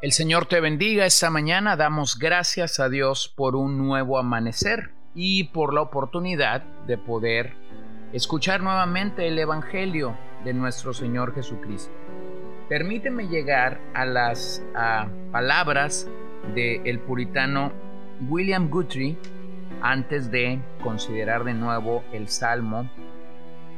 [0.00, 1.74] El Señor te bendiga esta mañana.
[1.74, 7.54] Damos gracias a Dios por un nuevo amanecer y por la oportunidad de poder
[8.12, 11.92] escuchar nuevamente el Evangelio de nuestro Señor Jesucristo.
[12.68, 14.62] Permíteme llegar a las
[15.32, 16.08] palabras
[16.54, 17.72] del el puritano
[18.28, 19.18] William Guthrie
[19.82, 22.88] antes de considerar de nuevo el Salmo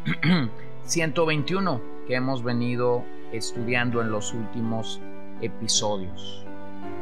[0.85, 5.01] 121 que hemos venido estudiando en los últimos
[5.43, 6.45] episodios.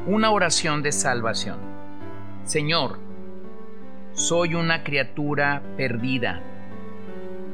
[0.06, 1.58] Una oración de salvación.
[2.44, 2.98] Señor,
[4.12, 6.42] soy una criatura perdida,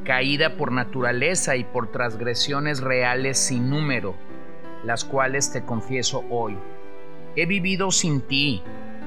[0.03, 4.15] caída por naturaleza y por transgresiones reales sin número,
[4.83, 6.57] las cuales te confieso hoy.
[7.35, 8.61] He vivido sin ti,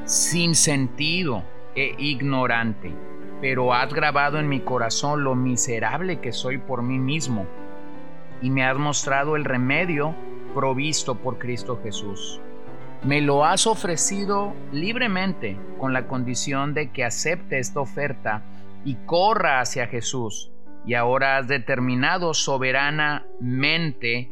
[0.04, 1.42] sin sentido
[1.74, 2.92] e ignorante,
[3.40, 7.46] pero has grabado en mi corazón lo miserable que soy por mí mismo
[8.40, 10.14] y me has mostrado el remedio
[10.54, 12.40] provisto por Cristo Jesús.
[13.02, 18.42] Me lo has ofrecido libremente con la condición de que acepte esta oferta
[18.84, 20.50] y corra hacia Jesús.
[20.84, 24.30] Y ahora has determinado soberanamente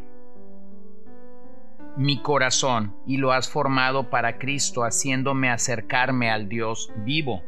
[1.97, 7.43] mi corazón y lo has formado para Cristo, haciéndome acercarme al Dios vivo.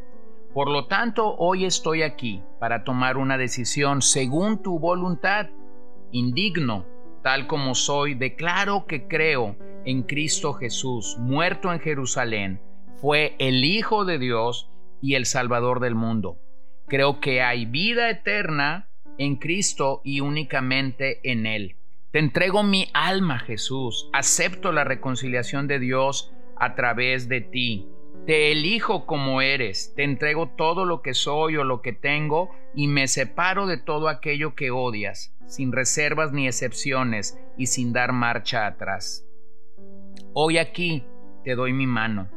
[0.55, 5.49] Por lo tanto, hoy estoy aquí para tomar una decisión según tu voluntad.
[6.11, 6.87] Indigno
[7.29, 12.59] tal como soy, declaro que creo en Cristo Jesús, muerto en Jerusalén,
[13.03, 14.71] fue el Hijo de Dios
[15.03, 16.39] y el Salvador del mundo.
[16.87, 21.77] Creo que hay vida eterna en Cristo y únicamente en Él.
[22.13, 24.09] Te entrego mi alma, Jesús.
[24.15, 27.89] Acepto la reconciliación de Dios a través de ti.
[28.29, 32.87] Te elijo como eres, te entrego todo lo que soy o lo que tengo y
[32.87, 38.67] me separo de todo aquello que odias, sin reservas ni excepciones y sin dar marcha
[38.67, 39.27] atrás.
[40.35, 41.07] Hoy aquí
[41.43, 42.29] te doy mi mano.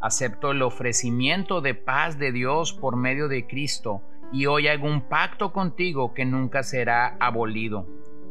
[0.00, 4.02] Acepto el ofrecimiento de paz de Dios por medio de Cristo
[4.32, 7.86] y hoy hago un pacto contigo que nunca será abolido.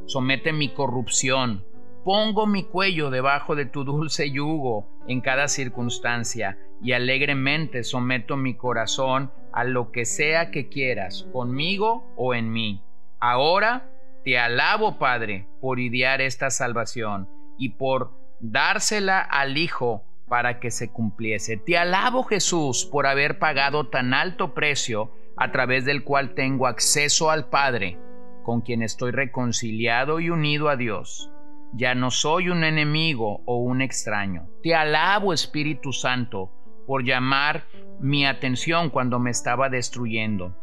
[0.06, 1.64] Somete mi corrupción,
[2.06, 8.54] Pongo mi cuello debajo de tu dulce yugo en cada circunstancia y alegremente someto mi
[8.56, 12.84] corazón a lo que sea que quieras, conmigo o en mí.
[13.20, 13.90] Ahora
[14.24, 17.28] te alabo, Padre, por idear esta salvación
[17.58, 21.58] y por dársela al Hijo para que se cumpliese.
[21.58, 27.32] Te alabo, Jesús, por haber pagado tan alto precio a través del cual tengo acceso
[27.32, 27.98] al Padre,
[28.44, 31.32] con quien estoy reconciliado y unido a Dios.
[31.74, 34.48] Ya no soy un enemigo o un extraño.
[34.64, 36.52] Te alabo, Espíritu Santo,
[36.88, 37.66] por llamar
[38.00, 40.56] mi atención cuando me estaba destruyendo,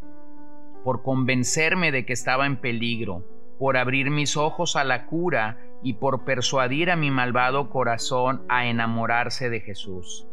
[0.85, 3.27] por convencerme de que estaba en peligro,
[3.59, 8.67] por abrir mis ojos a la cura y por persuadir a mi malvado corazón a
[8.67, 10.27] enamorarse de Jesús.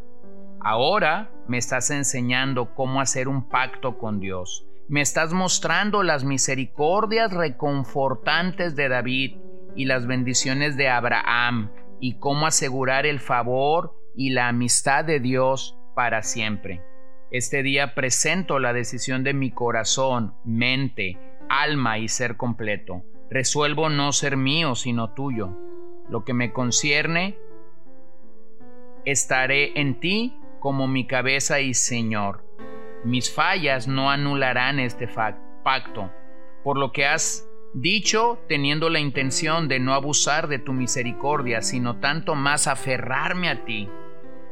[0.62, 4.66] Ahora me estás enseñando cómo hacer un pacto con Dios.
[4.88, 9.38] Me estás mostrando las misericordias reconfortantes de David
[9.76, 15.78] y las bendiciones de Abraham y cómo asegurar el favor y la amistad de Dios
[15.96, 16.82] para siempre.
[17.32, 21.18] Este día presento la decisión de mi corazón, mente,
[21.50, 23.04] alma y ser completo.
[23.30, 25.56] Resuelvo no ser mío, sino tuyo.
[26.10, 27.38] Lo que me concierne,
[29.06, 32.46] estaré en ti como mi cabeza y Señor.
[33.04, 35.08] Mis fallas no anularán este
[35.64, 36.12] pacto.
[36.64, 41.98] Por lo que has dicho teniendo la intención de no abusar de tu misericordia, sino
[41.98, 43.90] tanto más aferrarme a ti.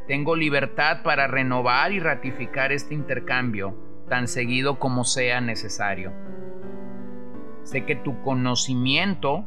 [0.08, 3.76] Tengo libertad para renovar y ratificar este intercambio
[4.08, 6.14] tan seguido como sea necesario.
[7.64, 9.46] Sé que tu conocimiento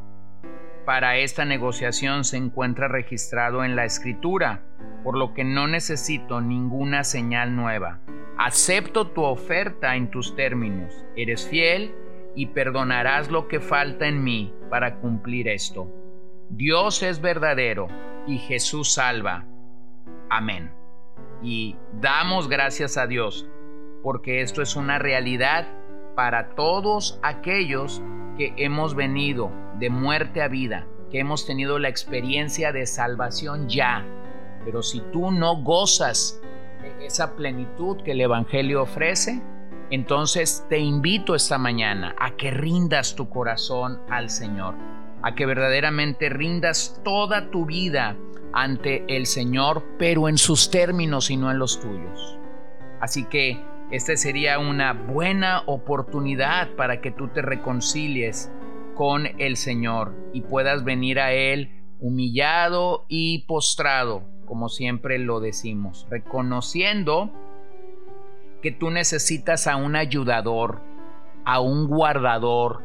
[0.85, 4.63] para esta negociación se encuentra registrado en la escritura,
[5.03, 7.99] por lo que no necesito ninguna señal nueva.
[8.37, 10.93] Acepto tu oferta en tus términos.
[11.15, 11.95] Eres fiel
[12.35, 15.87] y perdonarás lo que falta en mí para cumplir esto.
[16.49, 17.87] Dios es verdadero
[18.27, 19.45] y Jesús salva.
[20.29, 20.71] Amén.
[21.41, 23.47] Y damos gracias a Dios
[24.03, 25.67] porque esto es una realidad
[26.15, 28.01] para todos aquellos
[28.37, 34.05] que hemos venido de muerte a vida, que hemos tenido la experiencia de salvación ya.
[34.65, 36.41] Pero si tú no gozas
[36.81, 39.41] de esa plenitud que el Evangelio ofrece,
[39.91, 44.73] Entonces te invito esta mañana a que rindas tu corazón al Señor,
[45.21, 48.15] a que verdaderamente rindas toda tu vida
[48.53, 52.39] ante el Señor, pero en sus términos y no en los tuyos.
[53.01, 53.61] Así que
[53.91, 58.49] esta sería una buena oportunidad para que tú te reconcilies
[58.95, 66.07] con el Señor y puedas venir a Él humillado y postrado, como siempre lo decimos,
[66.09, 67.33] reconociendo
[68.61, 70.81] que tú necesitas a un ayudador,
[71.45, 72.83] a un guardador,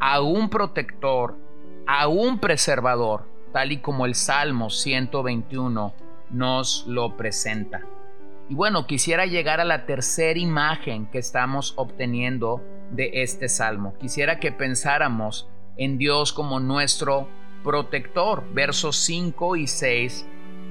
[0.00, 1.36] a un protector,
[1.86, 5.94] a un preservador, tal y como el Salmo 121
[6.30, 7.82] nos lo presenta.
[8.48, 13.94] Y bueno, quisiera llegar a la tercera imagen que estamos obteniendo de este salmo.
[13.98, 17.28] Quisiera que pensáramos en Dios como nuestro
[17.62, 18.44] protector.
[18.54, 20.26] Versos 5 y 6.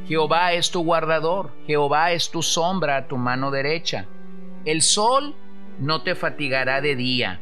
[0.08, 4.08] Jehová es tu guardador, Jehová es tu sombra tu mano derecha.
[4.68, 5.34] El sol
[5.80, 7.40] no te fatigará de día,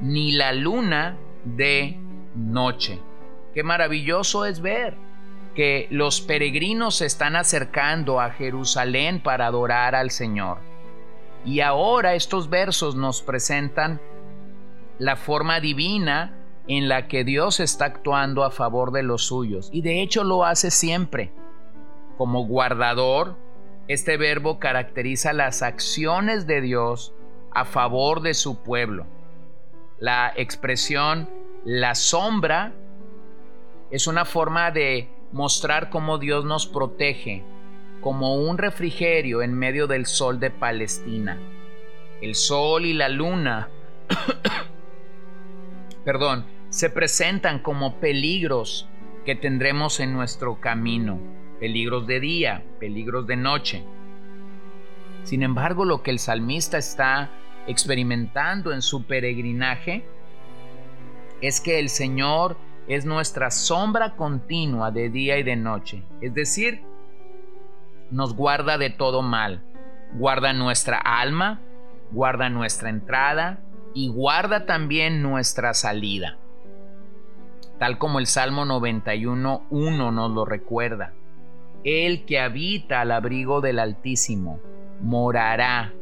[0.00, 1.96] ni la luna de
[2.34, 2.98] noche.
[3.54, 4.96] Qué maravilloso es ver
[5.54, 10.58] que los peregrinos se están acercando a Jerusalén para adorar al Señor.
[11.44, 14.00] Y ahora estos versos nos presentan
[14.98, 16.36] la forma divina
[16.66, 19.68] en la que Dios está actuando a favor de los suyos.
[19.72, 21.30] Y de hecho lo hace siempre.
[22.18, 23.43] Como guardador,
[23.86, 27.14] este verbo caracteriza las acciones de Dios
[27.50, 29.06] a favor de su pueblo.
[29.98, 31.28] La expresión
[31.64, 32.72] la sombra
[33.90, 37.44] es una forma de mostrar cómo Dios nos protege,
[38.00, 41.38] como un refrigerio en medio del sol de Palestina.
[42.20, 43.68] El sol y la luna,
[46.04, 48.88] perdón, se presentan como peligros
[49.24, 53.82] que tendremos en nuestro camino peligros de día, peligros de noche.
[55.22, 57.30] Sin embargo, lo que el salmista está
[57.66, 60.04] experimentando en su peregrinaje
[61.40, 66.82] es que el Señor es nuestra sombra continua de día y de noche, es decir,
[68.10, 69.62] nos guarda de todo mal,
[70.12, 71.62] guarda nuestra alma,
[72.10, 73.60] guarda nuestra entrada
[73.94, 76.36] y guarda también nuestra salida,
[77.78, 81.14] tal como el Salmo 91.1 nos lo recuerda
[81.84, 84.58] el que habita al abrigo del Altísimo
[85.00, 85.92] morará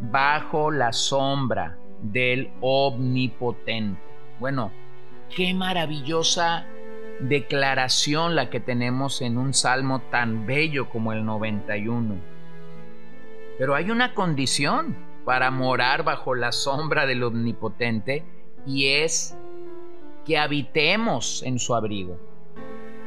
[0.00, 4.00] bajo la sombra del Omnipotente.
[4.38, 4.70] Bueno,
[5.34, 6.66] qué maravillosa
[7.20, 12.16] declaración la que tenemos en un salmo tan bello como el 91.
[13.58, 18.24] Pero hay una condición para morar bajo la sombra del Omnipotente
[18.66, 19.36] y es
[20.24, 22.29] que habitemos en su abrigo.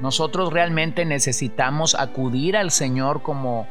[0.03, 3.69] Nosotros realmente necesitamos acudir al Señor como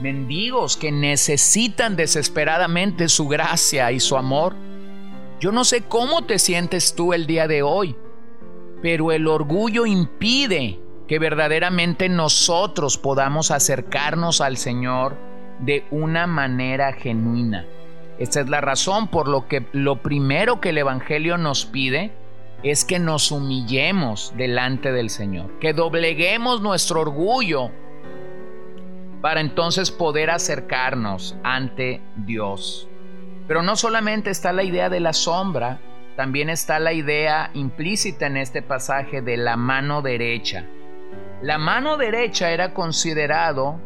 [0.00, 4.56] mendigos que necesitan desesperadamente su gracia y su amor.
[5.40, 7.96] Yo no sé cómo te sientes tú el día de hoy,
[8.80, 15.18] pero el orgullo impide que verdaderamente nosotros podamos acercarnos al Señor
[15.60, 17.66] de una manera genuina.
[18.18, 22.23] Esta es la razón por lo que lo primero que el Evangelio nos pide
[22.64, 27.70] es que nos humillemos delante del Señor, que dobleguemos nuestro orgullo
[29.20, 32.88] para entonces poder acercarnos ante Dios.
[33.46, 35.78] Pero no solamente está la idea de la sombra,
[36.16, 40.64] también está la idea implícita en este pasaje de la mano derecha.
[41.42, 43.78] La mano derecha era considerado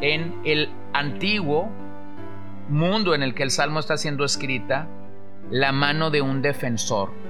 [0.00, 1.68] en el antiguo
[2.68, 4.86] mundo en el que el salmo está siendo escrita
[5.50, 7.21] la mano de un defensor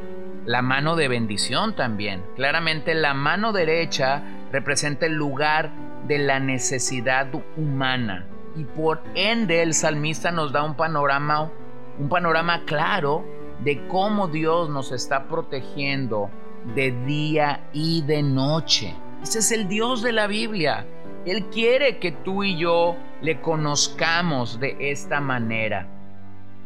[0.44, 2.22] la mano de bendición también.
[2.36, 5.70] Claramente la mano derecha representa el lugar
[6.06, 11.50] de la necesidad humana y por ende el salmista nos da un panorama
[11.98, 13.24] un panorama claro
[13.62, 16.30] de cómo Dios nos está protegiendo
[16.74, 18.94] de día y de noche.
[19.22, 20.86] Ese es el Dios de la Biblia.
[21.26, 25.86] Él quiere que tú y yo le conozcamos de esta manera.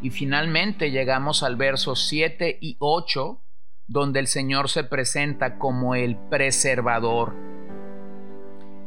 [0.00, 3.40] Y finalmente llegamos al verso 7 y 8
[3.88, 7.34] donde el Señor se presenta como el preservador.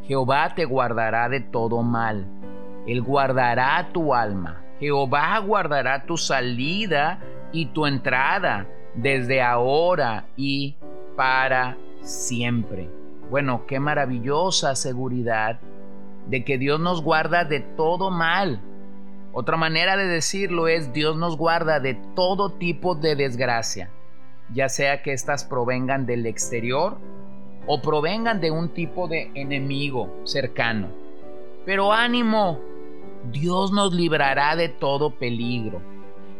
[0.04, 2.28] Jehová te guardará de todo mal,
[2.88, 7.20] Él guardará tu alma, Jehová guardará tu salida
[7.52, 10.76] y tu entrada desde ahora y
[11.16, 12.90] para siempre.
[13.30, 15.60] Bueno, qué maravillosa seguridad
[16.28, 18.60] de que Dios nos guarda de todo mal.
[19.32, 23.92] Otra manera de decirlo es Dios nos guarda de todo tipo de desgracia
[24.54, 26.98] ya sea que éstas provengan del exterior
[27.68, 30.90] o provengan de un tipo de enemigo cercano.
[31.66, 32.60] Pero ánimo,
[33.32, 35.82] Dios nos librará de todo peligro.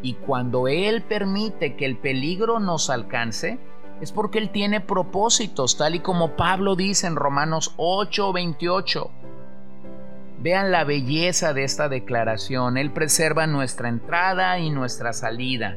[0.02, 3.58] Y cuando Él permite que el peligro nos alcance,
[4.00, 9.10] es porque Él tiene propósitos, tal y como Pablo dice en Romanos 8:28.
[10.40, 12.78] Vean la belleza de esta declaración.
[12.78, 15.76] Él preserva nuestra entrada y nuestra salida.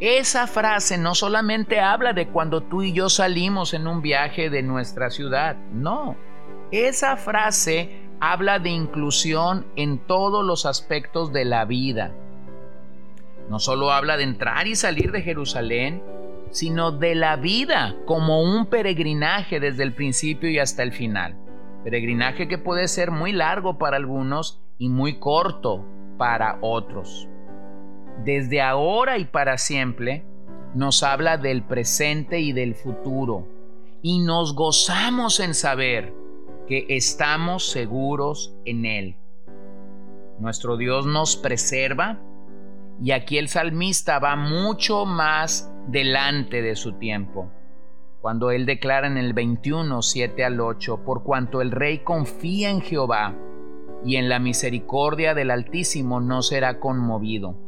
[0.00, 4.62] Esa frase no solamente habla de cuando tú y yo salimos en un viaje de
[4.62, 6.16] nuestra ciudad, no.
[6.72, 12.12] Esa frase habla de inclusión en todos los aspectos de la vida.
[13.48, 16.02] No solo habla de entrar y salir de Jerusalén,
[16.50, 21.36] sino de la vida como un peregrinaje desde el principio y hasta el final.
[21.84, 25.84] Peregrinaje que puede ser muy largo para algunos y muy corto
[26.16, 27.28] para otros.
[28.22, 30.24] Desde ahora y para siempre
[30.74, 33.48] nos habla del presente y del futuro
[34.02, 36.14] y nos gozamos en saber
[36.66, 39.16] que estamos seguros en Él.
[40.38, 42.20] Nuestro Dios nos preserva
[43.02, 47.50] y aquí el salmista va mucho más delante de su tiempo.
[48.20, 52.80] Cuando él declara en el 21, 7 al 8, por cuanto el rey confía en
[52.80, 53.34] Jehová
[54.04, 57.63] y en la misericordia del Altísimo no será conmovido.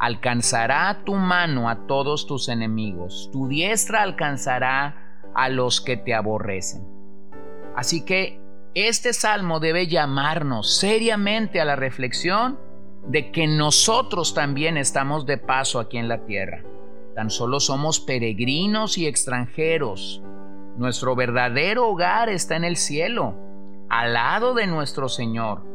[0.00, 6.82] Alcanzará tu mano a todos tus enemigos, tu diestra alcanzará a los que te aborrecen.
[7.76, 8.40] Así que
[8.74, 12.58] este salmo debe llamarnos seriamente a la reflexión
[13.06, 16.62] de que nosotros también estamos de paso aquí en la tierra.
[17.14, 20.22] Tan solo somos peregrinos y extranjeros.
[20.76, 23.34] Nuestro verdadero hogar está en el cielo,
[23.90, 25.69] al lado de nuestro Señor.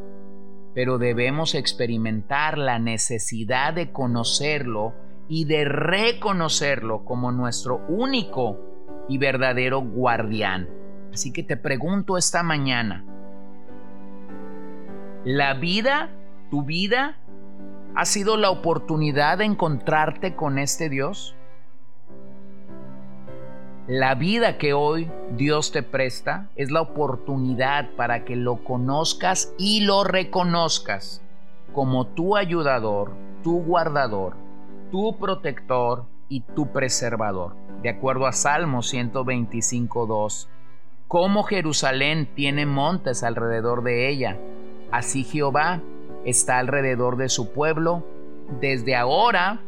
[0.75, 4.93] Pero debemos experimentar la necesidad de conocerlo
[5.27, 8.59] y de reconocerlo como nuestro único
[9.09, 10.69] y verdadero guardián.
[11.11, 13.05] Así que te pregunto esta mañana,
[15.23, 16.11] ¿la vida,
[16.51, 17.17] tu vida,
[17.95, 21.34] ha sido la oportunidad de encontrarte con este Dios?
[23.87, 29.81] La vida que hoy Dios te presta es la oportunidad para que lo conozcas y
[29.81, 31.21] lo reconozcas
[31.71, 33.11] como tu ayudador,
[33.43, 34.37] tu guardador,
[34.89, 37.55] tu protector y tu preservador.
[37.83, 40.47] De acuerdo a Salmo 125.2
[41.07, 44.39] como Jerusalén tiene montes alrededor de ella,
[44.91, 45.83] así Jehová
[46.25, 48.03] está alrededor de su pueblo
[48.59, 49.61] desde ahora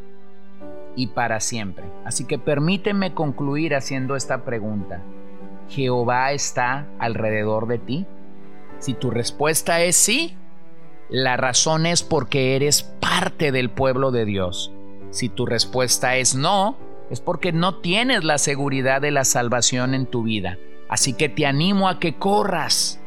[0.98, 1.86] y para siempre.
[2.04, 5.02] Así que permíteme concluir haciendo esta pregunta.
[5.70, 8.06] ¿Jehová está alrededor de ti?
[8.80, 10.36] Si tu respuesta es sí,
[11.10, 14.74] la razón es porque eres parte del pueblo de Dios.
[15.12, 16.76] Si tu respuesta es no,
[17.12, 20.58] es porque no tienes la seguridad de la salvación en tu vida.
[20.90, 23.00] Así que te animo a que corras,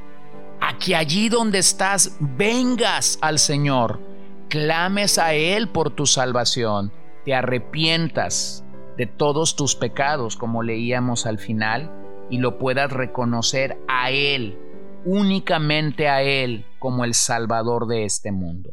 [0.61, 4.00] a que allí donde estás vengas al Señor,
[4.49, 6.92] clames a Él por tu salvación,
[7.24, 8.64] te arrepientas
[8.96, 11.90] de todos tus pecados, como leíamos al final,
[12.28, 14.58] y lo puedas reconocer a Él,
[15.04, 18.70] únicamente a Él, como el Salvador de este mundo.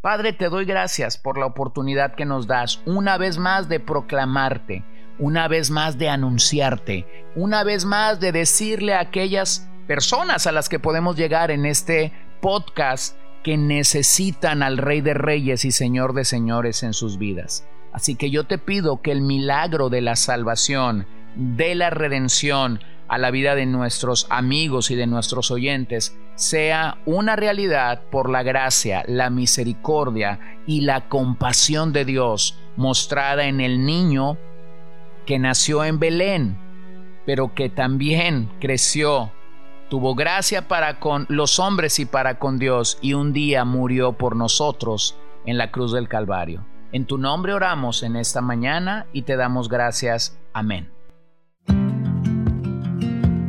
[0.00, 4.84] Padre, te doy gracias por la oportunidad que nos das una vez más de proclamarte
[5.18, 10.68] una vez más de anunciarte, una vez más de decirle a aquellas personas a las
[10.68, 16.24] que podemos llegar en este podcast que necesitan al Rey de Reyes y Señor de
[16.24, 17.66] Señores en sus vidas.
[17.92, 23.16] Así que yo te pido que el milagro de la salvación, de la redención a
[23.16, 29.02] la vida de nuestros amigos y de nuestros oyentes sea una realidad por la gracia,
[29.08, 34.36] la misericordia y la compasión de Dios mostrada en el niño
[35.26, 36.58] que nació en Belén,
[37.26, 39.32] pero que también creció,
[39.88, 44.36] tuvo gracia para con los hombres y para con Dios, y un día murió por
[44.36, 45.16] nosotros
[45.46, 46.64] en la cruz del Calvario.
[46.92, 50.38] En tu nombre oramos en esta mañana y te damos gracias.
[50.52, 50.90] Amén.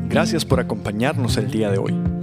[0.09, 2.08] Gracias por acompañarnos el día de hoy.